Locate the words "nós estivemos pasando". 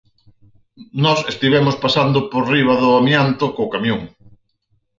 1.03-2.19